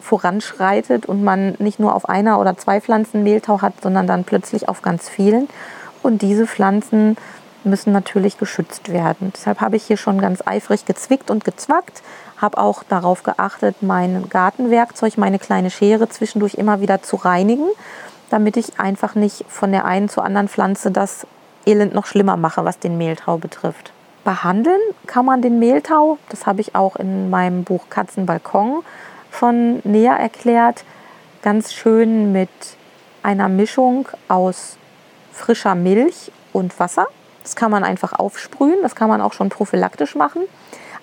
voranschreitet 0.00 1.06
und 1.06 1.22
man 1.22 1.54
nicht 1.58 1.78
nur 1.78 1.94
auf 1.94 2.08
einer 2.08 2.40
oder 2.40 2.56
zwei 2.56 2.80
Pflanzen 2.80 3.22
Mehltau 3.22 3.62
hat, 3.62 3.74
sondern 3.82 4.06
dann 4.06 4.24
plötzlich 4.24 4.68
auf 4.68 4.82
ganz 4.82 5.08
vielen. 5.08 5.48
Und 6.02 6.22
diese 6.22 6.46
Pflanzen 6.46 7.16
müssen 7.64 7.92
natürlich 7.92 8.38
geschützt 8.38 8.90
werden. 8.92 9.32
Deshalb 9.36 9.60
habe 9.60 9.76
ich 9.76 9.84
hier 9.84 9.96
schon 9.96 10.20
ganz 10.20 10.42
eifrig 10.46 10.86
gezwickt 10.86 11.30
und 11.30 11.44
gezwackt, 11.44 12.02
habe 12.38 12.58
auch 12.58 12.82
darauf 12.84 13.22
geachtet, 13.22 13.76
mein 13.82 14.28
Gartenwerkzeug, 14.28 15.18
meine 15.18 15.38
kleine 15.38 15.70
Schere 15.70 16.08
zwischendurch 16.08 16.54
immer 16.54 16.80
wieder 16.80 17.02
zu 17.02 17.16
reinigen, 17.16 17.68
damit 18.30 18.56
ich 18.56 18.80
einfach 18.80 19.14
nicht 19.14 19.44
von 19.48 19.72
der 19.72 19.84
einen 19.84 20.08
zur 20.08 20.24
anderen 20.24 20.48
Pflanze 20.48 20.90
das 20.90 21.26
Elend 21.66 21.92
noch 21.92 22.06
schlimmer 22.06 22.38
mache, 22.38 22.64
was 22.64 22.78
den 22.78 22.96
Mehltau 22.96 23.36
betrifft. 23.36 23.92
Behandeln 24.24 24.80
kann 25.06 25.26
man 25.26 25.42
den 25.42 25.58
Mehltau, 25.58 26.18
das 26.30 26.46
habe 26.46 26.60
ich 26.60 26.74
auch 26.74 26.96
in 26.96 27.28
meinem 27.28 27.64
Buch 27.64 27.84
Katzenbalkon 27.90 28.82
schon 29.30 29.80
näher 29.84 30.16
erklärt, 30.16 30.84
ganz 31.42 31.72
schön 31.72 32.32
mit 32.32 32.50
einer 33.22 33.48
Mischung 33.48 34.08
aus 34.28 34.76
frischer 35.40 35.74
Milch 35.74 36.30
und 36.52 36.78
Wasser. 36.78 37.06
Das 37.42 37.56
kann 37.56 37.70
man 37.70 37.84
einfach 37.84 38.12
aufsprühen, 38.12 38.78
das 38.82 38.94
kann 38.94 39.08
man 39.08 39.20
auch 39.20 39.32
schon 39.32 39.48
prophylaktisch 39.48 40.14
machen. 40.14 40.42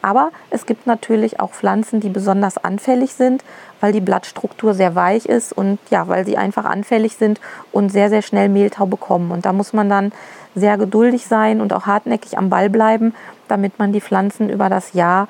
Aber 0.02 0.30
es 0.52 0.66
gibt 0.66 0.86
natürlich 0.86 1.40
auch 1.40 1.52
Pflanzen, 1.52 2.00
die 2.00 2.10
besonders 2.10 2.58
anfällig 2.58 3.14
sind, 3.14 3.44
weil 3.82 3.92
die 3.92 4.02
Blattstruktur 4.02 4.74
sehr 4.74 4.96
weich 4.96 5.26
ist 5.26 5.54
und 5.54 5.80
ja, 5.90 6.08
weil 6.08 6.26
sie 6.26 6.38
einfach 6.38 6.66
anfällig 6.66 7.16
sind 7.16 7.42
und 7.72 7.90
sehr, 7.90 8.10
sehr 8.10 8.22
schnell 8.22 8.48
Mehltau 8.48 8.86
bekommen. 8.86 9.32
Und 9.32 9.46
da 9.46 9.54
muss 9.54 9.74
man 9.74 9.90
dann 9.90 10.12
sehr 10.56 10.78
geduldig 10.78 11.28
sein 11.28 11.62
und 11.62 11.74
auch 11.74 11.86
hartnäckig 11.86 12.38
am 12.38 12.50
Ball 12.50 12.70
bleiben, 12.70 13.14
damit 13.48 13.80
man 13.80 13.92
die 13.92 14.02
Pflanzen 14.02 14.50
über 14.50 14.70
das 14.70 14.94
Jahr 14.94 15.28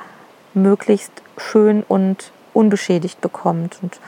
möglichst 0.53 1.11
schön 1.37 1.83
und 1.87 2.31
unbeschädigt 2.53 3.21
bekommt. 3.21 3.77
Und 3.81 3.99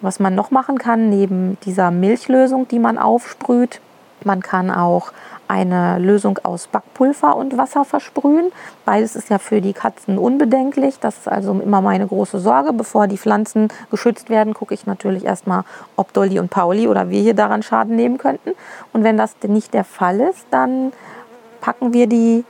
was 0.00 0.18
man 0.18 0.34
noch 0.34 0.50
machen 0.50 0.78
kann, 0.78 1.10
neben 1.10 1.58
dieser 1.64 1.90
Milchlösung, 1.90 2.66
die 2.68 2.78
man 2.78 2.98
aufsprüht, 2.98 3.80
man 4.24 4.42
kann 4.42 4.70
auch 4.70 5.12
eine 5.48 5.98
Lösung 5.98 6.38
aus 6.42 6.66
Backpulver 6.66 7.36
und 7.36 7.58
Wasser 7.58 7.84
versprühen. 7.84 8.52
Beides 8.86 9.16
ist 9.16 9.28
ja 9.28 9.38
für 9.38 9.60
die 9.60 9.74
Katzen 9.74 10.16
unbedenklich. 10.16 10.98
Das 10.98 11.18
ist 11.18 11.28
also 11.28 11.52
immer 11.60 11.82
meine 11.82 12.06
große 12.06 12.38
Sorge. 12.38 12.72
Bevor 12.72 13.06
die 13.06 13.18
Pflanzen 13.18 13.68
geschützt 13.90 14.30
werden, 14.30 14.54
gucke 14.54 14.72
ich 14.72 14.86
natürlich 14.86 15.24
erstmal, 15.24 15.64
ob 15.96 16.12
Dolly 16.14 16.38
und 16.38 16.50
Pauli 16.50 16.88
oder 16.88 17.10
wir 17.10 17.20
hier 17.20 17.34
daran 17.34 17.62
Schaden 17.62 17.96
nehmen 17.96 18.16
könnten. 18.16 18.52
Und 18.94 19.04
wenn 19.04 19.18
das 19.18 19.34
nicht 19.46 19.74
der 19.74 19.84
Fall 19.84 20.20
ist, 20.20 20.46
dann 20.50 20.92
packen 21.60 21.92
wir 21.92 22.06
die. 22.06 22.44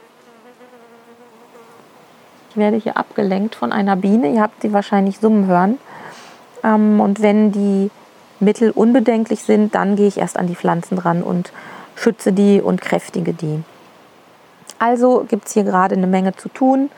Ich 2.51 2.57
werde 2.57 2.77
hier 2.77 2.97
abgelenkt 2.97 3.55
von 3.57 3.73
einer 3.73 3.97
Biene. 3.97 4.31
Ihr 4.31 4.43
habt 4.43 4.63
sie 4.63 4.73
wahrscheinlich 4.73 5.19
summen 5.19 5.47
hören. 5.47 5.79
Ähm, 6.63 7.01
und 7.01 7.21
wenn 7.21 7.51
die 7.51 7.91
Mittel 8.43 8.71
unbedenklich 8.71 9.43
sind, 9.43 9.75
dann 9.75 9.97
gehe 9.97 10.09
ich 10.09 10.19
erst 10.19 10.37
an 10.37 10.47
die 10.47 10.57
Pflanzen 10.57 10.97
dran 10.97 11.23
und 11.23 11.53
schütze 11.95 12.33
die 12.33 12.61
und 12.61 12.81
kräftige 12.81 13.33
die. 13.33 13.63
Also 14.79 15.25
gibt 15.29 15.47
es 15.47 15.55
hier 15.55 15.65
gerade 15.65 15.95
eine 15.95 16.07
Menge 16.07 16.35
zu 16.35 16.49
tun. 16.49 16.91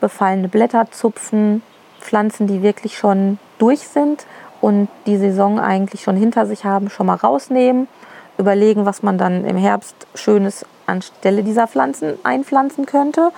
Befallene 0.00 0.48
Blätter 0.48 0.90
zupfen, 0.90 1.62
Pflanzen, 2.00 2.46
die 2.46 2.62
wirklich 2.62 2.98
schon 2.98 3.38
durch 3.58 3.80
sind 3.80 4.26
und 4.60 4.88
die 5.06 5.16
Saison 5.16 5.58
eigentlich 5.58 6.02
schon 6.02 6.16
hinter 6.16 6.46
sich 6.46 6.64
haben, 6.64 6.90
schon 6.90 7.06
mal 7.06 7.16
rausnehmen. 7.16 7.88
Überlegen, 8.36 8.84
was 8.84 9.02
man 9.02 9.16
dann 9.16 9.44
im 9.44 9.56
Herbst 9.56 9.94
Schönes 10.14 10.66
anstelle 10.86 11.42
dieser 11.42 11.68
Pflanzen 11.68 12.18
einpflanzen 12.24 12.84
könnte. 12.84 13.30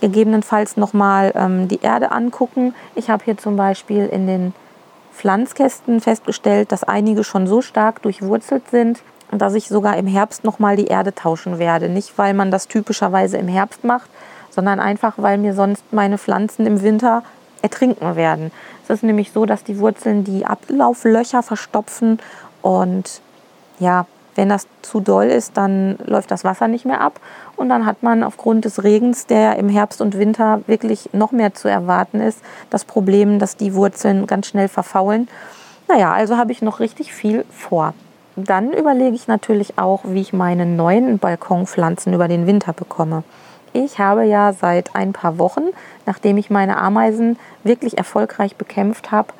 Gegebenenfalls 0.00 0.76
nochmal 0.76 1.32
ähm, 1.34 1.68
die 1.68 1.80
Erde 1.82 2.12
angucken. 2.12 2.74
Ich 2.94 3.10
habe 3.10 3.24
hier 3.24 3.36
zum 3.36 3.56
Beispiel 3.56 4.06
in 4.06 4.26
den 4.26 4.54
Pflanzkästen 5.18 6.00
festgestellt, 6.00 6.70
dass 6.70 6.84
einige 6.84 7.24
schon 7.24 7.48
so 7.48 7.60
stark 7.60 8.02
durchwurzelt 8.02 8.70
sind, 8.70 9.00
dass 9.32 9.54
ich 9.54 9.68
sogar 9.68 9.96
im 9.96 10.06
Herbst 10.06 10.44
nochmal 10.44 10.76
die 10.76 10.86
Erde 10.86 11.12
tauschen 11.12 11.58
werde. 11.58 11.88
Nicht, 11.88 12.16
weil 12.16 12.34
man 12.34 12.52
das 12.52 12.68
typischerweise 12.68 13.36
im 13.36 13.48
Herbst 13.48 13.82
macht, 13.82 14.08
sondern 14.50 14.78
einfach, 14.78 15.14
weil 15.16 15.36
mir 15.36 15.54
sonst 15.54 15.82
meine 15.92 16.18
Pflanzen 16.18 16.66
im 16.66 16.82
Winter 16.82 17.24
ertrinken 17.62 18.14
werden. 18.14 18.52
Es 18.84 18.90
ist 18.90 19.02
nämlich 19.02 19.32
so, 19.32 19.44
dass 19.44 19.64
die 19.64 19.78
Wurzeln 19.78 20.22
die 20.22 20.46
Ablauflöcher 20.46 21.42
verstopfen 21.42 22.20
und 22.62 23.20
ja, 23.80 24.06
wenn 24.38 24.48
das 24.48 24.68
zu 24.82 25.00
doll 25.00 25.26
ist, 25.26 25.56
dann 25.56 25.98
läuft 26.06 26.30
das 26.30 26.44
Wasser 26.44 26.68
nicht 26.68 26.84
mehr 26.84 27.00
ab 27.00 27.18
und 27.56 27.68
dann 27.68 27.84
hat 27.84 28.04
man 28.04 28.22
aufgrund 28.22 28.64
des 28.64 28.84
Regens, 28.84 29.26
der 29.26 29.56
im 29.56 29.68
Herbst 29.68 30.00
und 30.00 30.16
Winter 30.16 30.60
wirklich 30.68 31.10
noch 31.12 31.32
mehr 31.32 31.54
zu 31.54 31.66
erwarten 31.66 32.20
ist, 32.20 32.38
das 32.70 32.84
Problem, 32.84 33.40
dass 33.40 33.56
die 33.56 33.74
Wurzeln 33.74 34.28
ganz 34.28 34.46
schnell 34.46 34.68
verfaulen. 34.68 35.26
Naja, 35.88 36.12
also 36.12 36.36
habe 36.36 36.52
ich 36.52 36.62
noch 36.62 36.78
richtig 36.78 37.12
viel 37.12 37.44
vor. 37.50 37.94
Dann 38.36 38.72
überlege 38.72 39.16
ich 39.16 39.26
natürlich 39.26 39.76
auch, 39.76 40.02
wie 40.04 40.20
ich 40.20 40.32
meine 40.32 40.66
neuen 40.66 41.18
Balkonpflanzen 41.18 42.14
über 42.14 42.28
den 42.28 42.46
Winter 42.46 42.72
bekomme. 42.72 43.24
Ich 43.72 43.98
habe 43.98 44.24
ja 44.24 44.52
seit 44.52 44.94
ein 44.94 45.12
paar 45.12 45.38
Wochen, 45.38 45.64
nachdem 46.06 46.36
ich 46.36 46.48
meine 46.48 46.76
Ameisen 46.76 47.40
wirklich 47.64 47.98
erfolgreich 47.98 48.54
bekämpft 48.54 49.10
habe, 49.10 49.32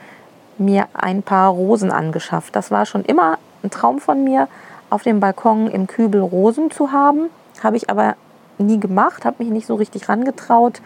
mir 0.58 0.88
ein 0.92 1.22
paar 1.22 1.50
Rosen 1.50 1.92
angeschafft. 1.92 2.56
Das 2.56 2.72
war 2.72 2.84
schon 2.84 3.04
immer 3.04 3.38
ein 3.62 3.70
Traum 3.70 4.00
von 4.00 4.24
mir, 4.24 4.48
auf 4.90 5.02
dem 5.02 5.20
Balkon 5.20 5.68
im 5.68 5.86
Kübel 5.86 6.20
Rosen 6.20 6.70
zu 6.70 6.92
haben. 6.92 7.30
Habe 7.62 7.76
ich 7.76 7.90
aber 7.90 8.16
nie 8.58 8.80
gemacht, 8.80 9.24
habe 9.24 9.42
mich 9.42 9.52
nicht 9.52 9.66
so 9.66 9.74
richtig 9.74 10.08
rangetraut. 10.08 10.80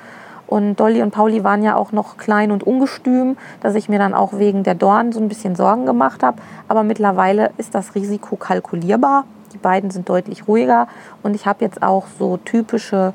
Und 0.46 0.76
Dolly 0.80 1.00
und 1.02 1.12
Pauli 1.12 1.44
waren 1.44 1.62
ja 1.62 1.76
auch 1.76 1.92
noch 1.92 2.18
klein 2.18 2.52
und 2.52 2.62
ungestüm, 2.62 3.38
dass 3.60 3.74
ich 3.74 3.88
mir 3.88 3.98
dann 3.98 4.12
auch 4.12 4.34
wegen 4.34 4.64
der 4.64 4.74
Dornen 4.74 5.12
so 5.12 5.20
ein 5.20 5.28
bisschen 5.28 5.56
Sorgen 5.56 5.86
gemacht 5.86 6.22
habe. 6.22 6.42
Aber 6.68 6.82
mittlerweile 6.82 7.52
ist 7.56 7.74
das 7.74 7.94
Risiko 7.94 8.36
kalkulierbar. 8.36 9.24
Die 9.54 9.58
beiden 9.58 9.90
sind 9.90 10.08
deutlich 10.08 10.48
ruhiger 10.48 10.88
und 11.22 11.34
ich 11.34 11.46
habe 11.46 11.64
jetzt 11.64 11.82
auch 11.82 12.06
so 12.18 12.36
typische 12.38 13.14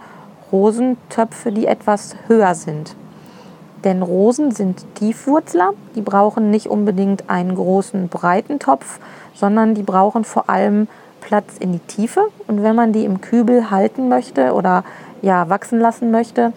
Rosentöpfe, 0.52 1.52
die 1.52 1.68
etwas 1.68 2.16
höher 2.28 2.56
sind. 2.56 2.96
Denn 3.84 4.02
Rosen 4.02 4.52
sind 4.52 4.86
Tiefwurzler, 4.96 5.72
die 5.96 6.02
brauchen 6.02 6.50
nicht 6.50 6.68
unbedingt 6.68 7.30
einen 7.30 7.56
großen 7.56 8.08
breiten 8.10 8.60
Topf, 8.60 9.00
sondern 9.34 9.76
die 9.76 9.84
brauchen 9.84 10.24
vor 10.24 10.50
allem 10.50 10.88
Platz 11.22 11.58
in 11.60 11.74
die 11.74 11.80
Tiefe. 11.80 12.28
Und 12.48 12.64
wenn 12.64 12.76
man 12.76 12.94
die 12.94 13.06
im 13.06 13.22
Kübel 13.22 13.70
halten 13.70 14.10
möchte 14.10 14.54
oder 14.54 14.84
ja, 15.22 15.50
wachsen 15.50 15.80
lassen 15.80 16.12
möchte, 16.12 16.54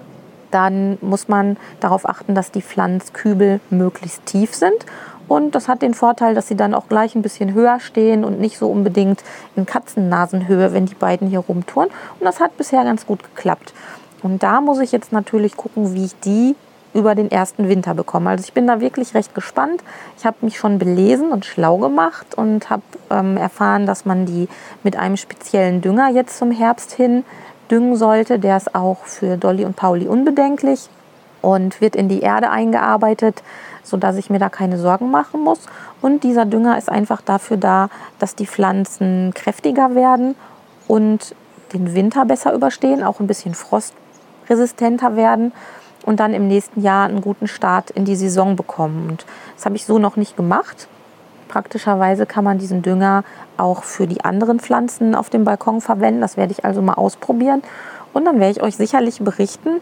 dann 0.50 0.98
muss 1.00 1.28
man 1.28 1.56
darauf 1.80 2.08
achten, 2.08 2.34
dass 2.34 2.50
die 2.50 2.62
Pflanzkübel 2.62 3.60
möglichst 3.70 4.26
tief 4.26 4.54
sind. 4.54 4.86
Und 5.28 5.54
das 5.54 5.68
hat 5.68 5.82
den 5.82 5.94
Vorteil, 5.94 6.34
dass 6.34 6.48
sie 6.48 6.56
dann 6.56 6.74
auch 6.74 6.88
gleich 6.88 7.14
ein 7.14 7.22
bisschen 7.22 7.54
höher 7.54 7.78
stehen 7.78 8.24
und 8.24 8.40
nicht 8.40 8.58
so 8.58 8.68
unbedingt 8.68 9.22
in 9.54 9.64
Katzennasenhöhe, 9.64 10.72
wenn 10.72 10.86
die 10.86 10.96
beiden 10.96 11.28
hier 11.28 11.38
rumtouren. 11.38 11.88
Und 12.18 12.24
das 12.26 12.40
hat 12.40 12.56
bisher 12.56 12.82
ganz 12.82 13.06
gut 13.06 13.22
geklappt. 13.22 13.72
Und 14.22 14.42
da 14.42 14.60
muss 14.60 14.80
ich 14.80 14.90
jetzt 14.90 15.12
natürlich 15.12 15.56
gucken, 15.56 15.94
wie 15.94 16.06
ich 16.06 16.18
die 16.20 16.56
über 16.92 17.14
den 17.14 17.30
ersten 17.30 17.68
Winter 17.68 17.94
bekommen. 17.94 18.26
Also 18.26 18.44
ich 18.44 18.52
bin 18.52 18.66
da 18.66 18.80
wirklich 18.80 19.14
recht 19.14 19.34
gespannt. 19.34 19.82
Ich 20.18 20.26
habe 20.26 20.38
mich 20.40 20.58
schon 20.58 20.78
belesen 20.78 21.30
und 21.30 21.44
schlau 21.44 21.78
gemacht 21.78 22.34
und 22.36 22.68
habe 22.70 22.82
ähm, 23.10 23.36
erfahren, 23.36 23.86
dass 23.86 24.04
man 24.04 24.26
die 24.26 24.48
mit 24.82 24.96
einem 24.96 25.16
speziellen 25.16 25.80
Dünger 25.80 26.10
jetzt 26.10 26.36
zum 26.38 26.50
Herbst 26.50 26.92
hin 26.92 27.24
düngen 27.70 27.96
sollte. 27.96 28.38
Der 28.38 28.56
ist 28.56 28.74
auch 28.74 29.04
für 29.04 29.36
Dolly 29.36 29.64
und 29.64 29.76
Pauli 29.76 30.08
unbedenklich 30.08 30.88
und 31.42 31.80
wird 31.80 31.96
in 31.96 32.08
die 32.08 32.20
Erde 32.20 32.50
eingearbeitet, 32.50 33.42
sodass 33.82 34.16
ich 34.16 34.28
mir 34.28 34.38
da 34.38 34.48
keine 34.48 34.78
Sorgen 34.78 35.10
machen 35.10 35.42
muss. 35.42 35.60
Und 36.02 36.24
dieser 36.24 36.44
Dünger 36.44 36.76
ist 36.76 36.90
einfach 36.90 37.20
dafür 37.20 37.56
da, 37.56 37.88
dass 38.18 38.34
die 38.34 38.46
Pflanzen 38.46 39.32
kräftiger 39.34 39.94
werden 39.94 40.34
und 40.88 41.34
den 41.72 41.94
Winter 41.94 42.24
besser 42.24 42.52
überstehen, 42.52 43.04
auch 43.04 43.20
ein 43.20 43.28
bisschen 43.28 43.54
frostresistenter 43.54 45.14
werden 45.14 45.52
und 46.04 46.20
dann 46.20 46.34
im 46.34 46.48
nächsten 46.48 46.80
Jahr 46.82 47.08
einen 47.08 47.20
guten 47.20 47.46
Start 47.46 47.90
in 47.90 48.04
die 48.04 48.16
Saison 48.16 48.56
bekommen. 48.56 49.08
Und 49.10 49.26
das 49.56 49.64
habe 49.66 49.76
ich 49.76 49.84
so 49.84 49.98
noch 49.98 50.16
nicht 50.16 50.36
gemacht. 50.36 50.88
Praktischerweise 51.48 52.26
kann 52.26 52.44
man 52.44 52.58
diesen 52.58 52.82
Dünger 52.82 53.24
auch 53.56 53.82
für 53.82 54.06
die 54.06 54.24
anderen 54.24 54.60
Pflanzen 54.60 55.14
auf 55.14 55.30
dem 55.30 55.44
Balkon 55.44 55.80
verwenden. 55.80 56.20
Das 56.20 56.36
werde 56.36 56.52
ich 56.52 56.64
also 56.64 56.80
mal 56.80 56.94
ausprobieren. 56.94 57.62
Und 58.12 58.24
dann 58.24 58.40
werde 58.40 58.52
ich 58.52 58.62
euch 58.62 58.76
sicherlich 58.76 59.20
berichten, 59.20 59.80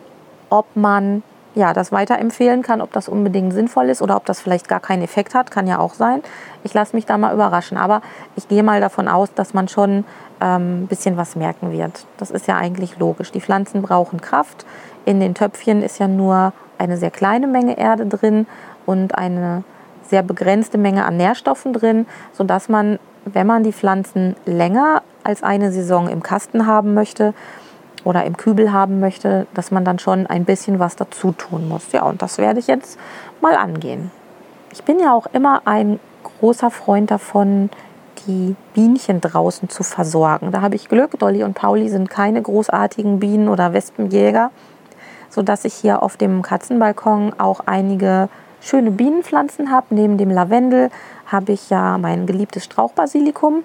ob 0.50 0.66
man 0.74 1.22
ja, 1.54 1.72
das 1.72 1.92
weiterempfehlen 1.92 2.62
kann, 2.62 2.80
ob 2.80 2.92
das 2.92 3.08
unbedingt 3.08 3.52
sinnvoll 3.52 3.88
ist 3.88 4.00
oder 4.00 4.16
ob 4.16 4.24
das 4.26 4.40
vielleicht 4.40 4.68
gar 4.68 4.80
keinen 4.80 5.02
Effekt 5.02 5.34
hat, 5.34 5.50
kann 5.50 5.66
ja 5.66 5.78
auch 5.78 5.94
sein. 5.94 6.22
Ich 6.62 6.72
lasse 6.72 6.94
mich 6.94 7.04
da 7.04 7.18
mal 7.18 7.34
überraschen. 7.34 7.76
Aber 7.76 8.00
ich 8.36 8.48
gehe 8.48 8.62
mal 8.62 8.80
davon 8.80 9.08
aus, 9.08 9.34
dass 9.34 9.54
man 9.54 9.66
schon 9.68 10.04
ein 10.40 10.62
ähm, 10.62 10.86
bisschen 10.86 11.16
was 11.16 11.36
merken 11.36 11.72
wird. 11.72 12.06
Das 12.16 12.30
ist 12.30 12.46
ja 12.46 12.56
eigentlich 12.56 12.98
logisch. 12.98 13.32
Die 13.32 13.40
Pflanzen 13.40 13.82
brauchen 13.82 14.20
Kraft. 14.20 14.66
In 15.08 15.20
den 15.20 15.34
Töpfchen 15.34 15.82
ist 15.82 15.98
ja 16.00 16.06
nur 16.06 16.52
eine 16.76 16.98
sehr 16.98 17.10
kleine 17.10 17.46
Menge 17.46 17.78
Erde 17.78 18.04
drin 18.04 18.46
und 18.84 19.14
eine 19.14 19.64
sehr 20.02 20.22
begrenzte 20.22 20.76
Menge 20.76 21.06
an 21.06 21.16
Nährstoffen 21.16 21.72
drin, 21.72 22.04
sodass 22.34 22.68
man, 22.68 22.98
wenn 23.24 23.46
man 23.46 23.62
die 23.62 23.72
Pflanzen 23.72 24.36
länger 24.44 25.00
als 25.24 25.42
eine 25.42 25.72
Saison 25.72 26.10
im 26.10 26.22
Kasten 26.22 26.66
haben 26.66 26.92
möchte 26.92 27.32
oder 28.04 28.26
im 28.26 28.36
Kübel 28.36 28.70
haben 28.70 29.00
möchte, 29.00 29.46
dass 29.54 29.70
man 29.70 29.82
dann 29.82 29.98
schon 29.98 30.26
ein 30.26 30.44
bisschen 30.44 30.78
was 30.78 30.94
dazu 30.94 31.32
tun 31.32 31.70
muss. 31.70 31.90
Ja, 31.92 32.02
und 32.02 32.20
das 32.20 32.36
werde 32.36 32.60
ich 32.60 32.66
jetzt 32.66 32.98
mal 33.40 33.54
angehen. 33.54 34.10
Ich 34.72 34.82
bin 34.84 34.98
ja 34.98 35.14
auch 35.14 35.24
immer 35.32 35.62
ein 35.64 36.00
großer 36.22 36.70
Freund 36.70 37.10
davon, 37.10 37.70
die 38.26 38.56
Bienchen 38.74 39.22
draußen 39.22 39.70
zu 39.70 39.84
versorgen. 39.84 40.52
Da 40.52 40.60
habe 40.60 40.74
ich 40.74 40.90
Glück. 40.90 41.18
Dolly 41.18 41.44
und 41.44 41.54
Pauli 41.54 41.88
sind 41.88 42.10
keine 42.10 42.42
großartigen 42.42 43.20
Bienen- 43.20 43.48
oder 43.48 43.72
Wespenjäger, 43.72 44.50
sodass 45.38 45.64
ich 45.64 45.74
hier 45.74 46.02
auf 46.02 46.16
dem 46.16 46.42
Katzenbalkon 46.42 47.32
auch 47.38 47.60
einige 47.64 48.28
schöne 48.60 48.90
Bienenpflanzen 48.90 49.70
habe. 49.70 49.86
Neben 49.90 50.18
dem 50.18 50.32
Lavendel 50.32 50.90
habe 51.26 51.52
ich 51.52 51.70
ja 51.70 51.96
mein 51.96 52.26
geliebtes 52.26 52.64
Strauchbasilikum. 52.64 53.62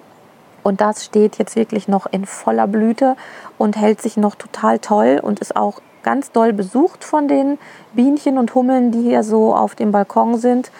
Und 0.62 0.80
das 0.80 1.04
steht 1.04 1.36
jetzt 1.36 1.56
wirklich 1.56 1.88
noch 1.88 2.06
in 2.06 2.26
voller 2.26 2.68
Blüte 2.68 3.16
und 3.58 3.76
hält 3.76 4.00
sich 4.00 4.16
noch 4.16 4.36
total 4.36 4.78
toll 4.78 5.18
und 5.20 5.40
ist 5.40 5.56
auch 5.56 5.80
ganz 6.04 6.30
doll 6.30 6.52
besucht 6.52 7.02
von 7.02 7.26
den 7.26 7.58
Bienchen 7.92 8.38
und 8.38 8.54
Hummeln, 8.54 8.92
die 8.92 9.02
hier 9.02 9.24
so 9.24 9.52
auf 9.52 9.74
dem 9.74 9.90
Balkon 9.90 10.38
sind. 10.38 10.70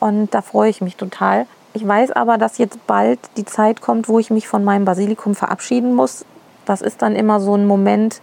Und 0.00 0.32
da 0.32 0.40
freue 0.40 0.70
ich 0.70 0.80
mich 0.80 0.96
total. 0.96 1.44
Ich 1.74 1.86
weiß 1.86 2.12
aber, 2.12 2.38
dass 2.38 2.56
jetzt 2.56 2.86
bald 2.86 3.18
die 3.36 3.44
Zeit 3.44 3.82
kommt, 3.82 4.08
wo 4.08 4.18
ich 4.18 4.30
mich 4.30 4.48
von 4.48 4.64
meinem 4.64 4.86
Basilikum 4.86 5.34
verabschieden 5.34 5.94
muss. 5.94 6.24
Das 6.64 6.80
ist 6.80 7.02
dann 7.02 7.14
immer 7.14 7.38
so 7.38 7.54
ein 7.54 7.66
Moment, 7.66 8.22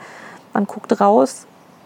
man 0.54 0.66
guckt 0.66 1.00
raus 1.00 1.46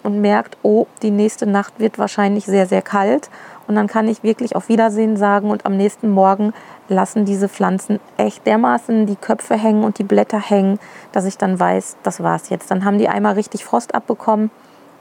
und 0.10 0.22
merkt, 0.22 0.58
oh, 0.64 0.88
die 1.04 1.12
nächste 1.12 1.46
Nacht 1.46 1.80
wird 1.80 2.00
wahrscheinlich 2.00 2.46
sehr, 2.46 2.66
sehr 2.66 2.82
kalt. 2.82 3.30
Und 3.68 3.76
dann 3.76 3.88
kann 3.88 4.08
ich 4.08 4.24
wirklich 4.24 4.56
auf 4.56 4.68
Wiedersehen 4.68 5.16
sagen 5.16 5.52
und 5.52 5.68
am 5.68 5.78
nächsten 5.78 6.10
Morgen 6.10 6.54
lassen 6.88 7.26
diese 7.26 7.48
Pflanzen 7.48 8.00
echt 8.18 8.48
dermaßen 8.48 9.06
die 9.06 9.16
Köpfe 9.16 9.56
hängen 9.56 9.84
und 9.84 10.00
die 10.00 10.04
Blätter 10.04 10.40
hängen, 10.40 10.80
dass 11.12 11.26
ich 11.26 11.38
dann 11.38 11.60
weiß, 11.60 11.98
das 12.02 12.24
war's 12.24 12.50
jetzt. 12.50 12.72
Dann 12.72 12.84
haben 12.84 12.98
die 12.98 13.08
einmal 13.08 13.34
richtig 13.34 13.64
Frost 13.64 13.94
abbekommen 13.94 14.50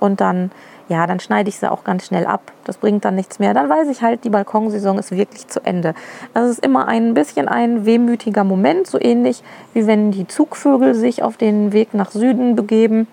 und 0.01 0.21
dann, 0.21 0.51
ja, 0.91 1.07
dann 1.07 1.19
schneide 1.19 1.49
ich 1.49 1.59
sie 1.59 1.71
auch 1.71 1.83
ganz 1.83 2.05
schnell 2.05 2.27
ab. 2.27 2.53
Das 2.65 2.77
bringt 2.77 3.07
dann 3.07 3.15
nichts 3.15 3.39
mehr. 3.39 3.55
Dann 3.55 3.71
weiß 3.71 3.89
ich 3.89 4.03
halt, 4.03 4.25
die 4.25 4.31
Balkonsaison 4.31 4.99
ist 4.99 5.13
wirklich 5.13 5.49
zu 5.49 5.65
Ende. 5.65 5.95
Das 6.35 6.51
ist 6.51 6.63
immer 6.63 6.89
ein 6.89 7.15
bisschen 7.15 7.49
ein 7.49 7.87
wehmütiger 7.87 8.45
Moment, 8.45 8.87
so 8.87 9.01
ähnlich 9.01 9.43
wie 9.73 9.87
wenn 9.87 10.11
die 10.11 10.27
Zugvögel 10.27 10.95
sich 10.95 11.23
auf 11.23 11.39
den 11.39 11.73
Weg 11.73 11.95
nach 11.95 12.11
Süden 12.11 12.55
begeben. 12.55 13.07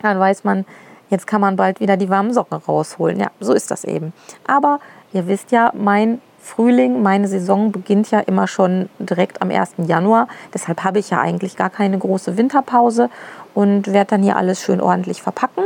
Dann 0.00 0.18
weiß 0.18 0.44
man, 0.44 0.64
jetzt 1.10 1.26
kann 1.26 1.40
man 1.40 1.56
bald 1.56 1.80
wieder 1.80 1.96
die 1.96 2.08
warmen 2.08 2.32
Socken 2.32 2.56
rausholen. 2.56 3.20
Ja, 3.20 3.30
so 3.40 3.52
ist 3.52 3.70
das 3.70 3.84
eben. 3.84 4.12
Aber 4.46 4.80
ihr 5.12 5.26
wisst 5.26 5.52
ja, 5.52 5.72
mein 5.74 6.20
Frühling, 6.40 7.02
meine 7.02 7.28
Saison 7.28 7.70
beginnt 7.70 8.10
ja 8.10 8.20
immer 8.20 8.46
schon 8.46 8.88
direkt 8.98 9.42
am 9.42 9.50
1. 9.50 9.74
Januar. 9.86 10.26
Deshalb 10.54 10.82
habe 10.84 10.98
ich 10.98 11.10
ja 11.10 11.20
eigentlich 11.20 11.56
gar 11.56 11.70
keine 11.70 11.98
große 11.98 12.36
Winterpause 12.36 13.10
und 13.54 13.92
werde 13.92 14.10
dann 14.10 14.22
hier 14.22 14.36
alles 14.36 14.62
schön 14.62 14.80
ordentlich 14.80 15.22
verpacken. 15.22 15.64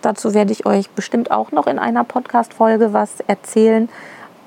Dazu 0.00 0.34
werde 0.34 0.52
ich 0.52 0.66
euch 0.66 0.90
bestimmt 0.90 1.30
auch 1.30 1.52
noch 1.52 1.66
in 1.66 1.78
einer 1.78 2.04
Podcast-Folge 2.04 2.92
was 2.92 3.20
erzählen, 3.26 3.88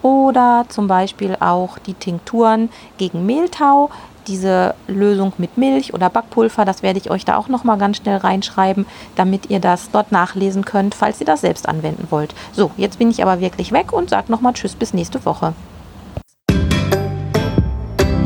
oder 0.01 0.65
zum 0.67 0.87
Beispiel 0.87 1.37
auch 1.39 1.79
die 1.79 1.93
Tinkturen 1.93 2.67
gegen 2.97 3.25
Mehltau 3.25 3.89
diese 4.27 4.75
Lösung 4.87 5.33
mit 5.37 5.57
Milch 5.57 5.93
oder 5.93 6.09
Backpulver, 6.09 6.65
das 6.65 6.83
werde 6.83 6.99
ich 6.99 7.11
euch 7.11 7.25
da 7.25 7.37
auch 7.37 7.47
noch 7.47 7.63
mal 7.63 7.77
ganz 7.77 7.97
schnell 7.97 8.17
reinschreiben, 8.17 8.85
damit 9.15 9.49
ihr 9.49 9.59
das 9.59 9.91
dort 9.91 10.11
nachlesen 10.11 10.65
könnt, 10.65 10.95
falls 10.95 11.19
ihr 11.19 11.25
das 11.25 11.41
selbst 11.41 11.67
anwenden 11.67 12.07
wollt. 12.09 12.33
So, 12.51 12.71
jetzt 12.77 12.99
bin 12.99 13.11
ich 13.11 13.21
aber 13.21 13.39
wirklich 13.39 13.71
weg 13.71 13.91
und 13.91 14.09
sage 14.09 14.31
noch 14.31 14.41
mal 14.41 14.53
Tschüss 14.53 14.75
bis 14.75 14.93
nächste 14.93 15.25
Woche. 15.25 15.53